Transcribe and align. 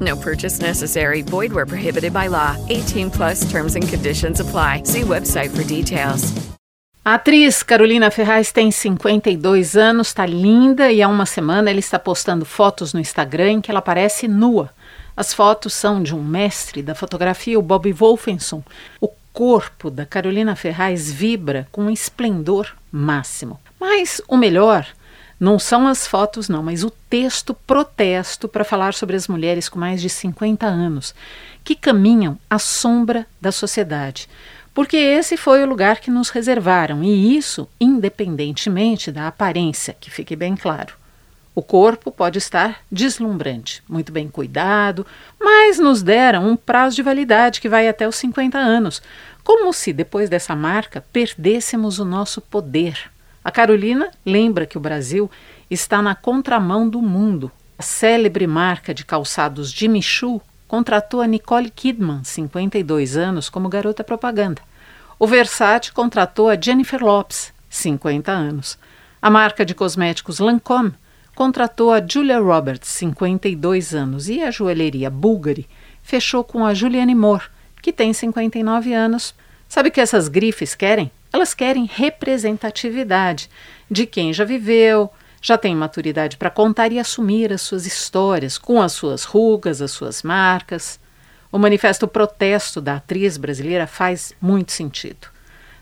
No 0.00 0.16
purchase 0.16 0.60
necessary. 0.60 1.22
Void 1.22 1.52
where 1.52 1.66
prohibited 1.66 2.12
by 2.12 2.28
law. 2.28 2.56
18 2.68 3.10
plus 3.10 3.50
terms 3.50 3.76
and 3.76 3.86
conditions 3.86 4.40
apply. 4.40 4.82
See 4.84 5.02
website 5.02 5.50
for 5.50 5.62
details. 5.64 6.32
A 7.02 7.14
atriz 7.14 7.62
Carolina 7.62 8.10
Ferraz 8.10 8.52
tem 8.52 8.70
52 8.70 9.74
anos, 9.74 10.08
está 10.08 10.26
linda 10.26 10.92
e 10.92 11.02
há 11.02 11.08
uma 11.08 11.24
semana 11.24 11.70
ela 11.70 11.78
está 11.78 11.98
postando 11.98 12.44
fotos 12.44 12.92
no 12.92 13.00
Instagram 13.00 13.52
em 13.52 13.60
que 13.60 13.70
ela 13.70 13.78
aparece 13.78 14.28
nua. 14.28 14.70
As 15.16 15.32
fotos 15.32 15.72
são 15.72 16.02
de 16.02 16.14
um 16.14 16.22
mestre 16.22 16.82
da 16.82 16.94
fotografia, 16.94 17.58
o 17.58 17.62
Bob 17.62 17.90
Wolfenson. 17.90 18.62
O 19.00 19.08
corpo 19.32 19.90
da 19.90 20.04
Carolina 20.04 20.54
Ferraz 20.54 21.10
vibra 21.10 21.66
com 21.72 21.84
um 21.84 21.90
esplendor 21.90 22.68
máximo. 22.92 23.58
Mas 23.78 24.20
o 24.28 24.36
melhor 24.36 24.86
não 25.40 25.58
são 25.58 25.88
as 25.88 26.06
fotos, 26.06 26.50
não, 26.50 26.62
mas 26.62 26.84
o 26.84 26.90
texto 26.90 27.54
protesto 27.54 28.46
para 28.46 28.62
falar 28.62 28.92
sobre 28.92 29.16
as 29.16 29.26
mulheres 29.26 29.70
com 29.70 29.78
mais 29.78 30.02
de 30.02 30.10
50 30.10 30.66
anos 30.66 31.14
que 31.64 31.74
caminham 31.74 32.38
à 32.48 32.58
sombra 32.58 33.26
da 33.40 33.50
sociedade. 33.50 34.28
Porque 34.74 34.96
esse 34.96 35.38
foi 35.38 35.62
o 35.62 35.66
lugar 35.66 35.98
que 36.00 36.10
nos 36.10 36.28
reservaram, 36.28 37.02
e 37.02 37.36
isso 37.36 37.66
independentemente 37.80 39.10
da 39.10 39.26
aparência, 39.26 39.96
que 39.98 40.10
fique 40.10 40.36
bem 40.36 40.54
claro. 40.54 40.94
O 41.54 41.62
corpo 41.62 42.12
pode 42.12 42.38
estar 42.38 42.80
deslumbrante, 42.90 43.82
muito 43.88 44.12
bem 44.12 44.28
cuidado, 44.28 45.04
mas 45.38 45.78
nos 45.78 46.02
deram 46.02 46.48
um 46.48 46.56
prazo 46.56 46.96
de 46.96 47.02
validade 47.02 47.60
que 47.60 47.68
vai 47.68 47.88
até 47.88 48.06
os 48.06 48.16
50 48.16 48.56
anos, 48.56 49.02
como 49.42 49.72
se 49.72 49.92
depois 49.92 50.28
dessa 50.28 50.54
marca 50.54 51.04
perdêssemos 51.12 51.98
o 51.98 52.04
nosso 52.04 52.40
poder. 52.40 53.09
A 53.42 53.50
Carolina 53.50 54.10
lembra 54.24 54.66
que 54.66 54.76
o 54.76 54.80
Brasil 54.80 55.30
está 55.70 56.02
na 56.02 56.14
contramão 56.14 56.88
do 56.88 57.00
mundo. 57.00 57.50
A 57.78 57.82
célebre 57.82 58.46
marca 58.46 58.92
de 58.92 59.04
calçados 59.04 59.70
Jimmy 59.72 60.02
Choo 60.02 60.42
contratou 60.68 61.20
a 61.20 61.26
Nicole 61.26 61.70
Kidman, 61.70 62.22
52 62.22 63.16
anos, 63.16 63.48
como 63.48 63.68
garota 63.68 64.04
propaganda. 64.04 64.60
O 65.18 65.26
Versace 65.26 65.90
contratou 65.90 66.48
a 66.48 66.60
Jennifer 66.60 67.02
Lopes, 67.02 67.52
50 67.68 68.30
anos. 68.30 68.78
A 69.22 69.30
marca 69.30 69.64
de 69.64 69.74
cosméticos 69.74 70.38
Lancôme 70.38 70.92
contratou 71.34 71.92
a 71.92 72.06
Julia 72.06 72.38
Roberts, 72.38 72.88
52 72.90 73.94
anos, 73.94 74.28
e 74.28 74.42
a 74.42 74.50
joalheria 74.50 75.08
Bulgari 75.10 75.68
fechou 76.02 76.44
com 76.44 76.64
a 76.64 76.74
Juliane 76.74 77.14
Moore, 77.14 77.44
que 77.80 77.92
tem 77.92 78.12
59 78.12 78.92
anos. 78.92 79.34
Sabe 79.68 79.88
o 79.88 79.92
que 79.92 80.00
essas 80.00 80.28
grifes 80.28 80.74
querem? 80.74 81.10
Elas 81.32 81.54
querem 81.54 81.84
representatividade 81.84 83.48
de 83.90 84.06
quem 84.06 84.32
já 84.32 84.44
viveu, 84.44 85.10
já 85.40 85.56
tem 85.56 85.74
maturidade 85.74 86.36
para 86.36 86.50
contar 86.50 86.92
e 86.92 86.98
assumir 86.98 87.52
as 87.52 87.62
suas 87.62 87.86
histórias, 87.86 88.58
com 88.58 88.82
as 88.82 88.92
suas 88.92 89.24
rugas, 89.24 89.80
as 89.80 89.90
suas 89.90 90.22
marcas. 90.22 91.00
O 91.50 91.58
manifesto 91.58 92.06
protesto 92.06 92.80
da 92.80 92.96
atriz 92.96 93.36
brasileira 93.36 93.86
faz 93.86 94.34
muito 94.40 94.72
sentido. 94.72 95.28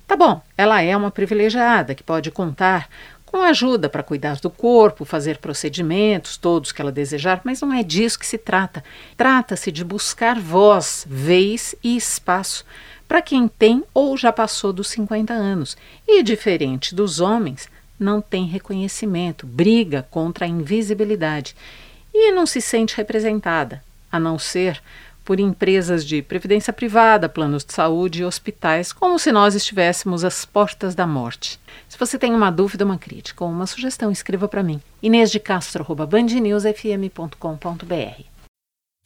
Tá 0.06 0.16
bom, 0.16 0.40
ela 0.56 0.80
é 0.80 0.96
uma 0.96 1.10
privilegiada 1.10 1.94
que 1.94 2.02
pode 2.02 2.30
contar 2.30 2.88
com 3.26 3.42
ajuda 3.42 3.90
para 3.90 4.02
cuidar 4.02 4.36
do 4.36 4.48
corpo, 4.48 5.04
fazer 5.04 5.36
procedimentos, 5.36 6.38
todos 6.38 6.72
que 6.72 6.80
ela 6.80 6.90
desejar, 6.90 7.42
mas 7.44 7.60
não 7.60 7.72
é 7.72 7.82
disso 7.82 8.18
que 8.18 8.26
se 8.26 8.38
trata. 8.38 8.82
Trata-se 9.18 9.70
de 9.70 9.84
buscar 9.84 10.38
voz, 10.40 11.04
vez 11.06 11.74
e 11.84 11.94
espaço 11.94 12.64
para 13.08 13.22
quem 13.22 13.48
tem 13.48 13.82
ou 13.94 14.16
já 14.16 14.30
passou 14.30 14.72
dos 14.72 14.88
50 14.88 15.32
anos 15.32 15.76
e, 16.06 16.22
diferente 16.22 16.94
dos 16.94 17.18
homens, 17.18 17.68
não 17.98 18.20
tem 18.20 18.46
reconhecimento, 18.46 19.46
briga 19.46 20.06
contra 20.10 20.44
a 20.44 20.48
invisibilidade 20.48 21.56
e 22.12 22.30
não 22.32 22.46
se 22.46 22.60
sente 22.60 22.96
representada, 22.96 23.82
a 24.12 24.20
não 24.20 24.38
ser 24.38 24.80
por 25.24 25.40
empresas 25.40 26.06
de 26.06 26.22
previdência 26.22 26.72
privada, 26.72 27.28
planos 27.28 27.62
de 27.62 27.74
saúde 27.74 28.22
e 28.22 28.24
hospitais, 28.24 28.92
como 28.92 29.18
se 29.18 29.30
nós 29.30 29.54
estivéssemos 29.54 30.24
às 30.24 30.46
portas 30.46 30.94
da 30.94 31.06
morte. 31.06 31.60
Se 31.86 31.98
você 31.98 32.18
tem 32.18 32.32
uma 32.34 32.50
dúvida, 32.50 32.84
uma 32.84 32.96
crítica 32.96 33.44
ou 33.44 33.50
uma 33.50 33.66
sugestão, 33.66 34.10
escreva 34.10 34.48
para 34.48 34.62
mim. 34.62 34.80
Inês 35.02 35.30
de 35.30 35.38
Castro. 35.38 35.84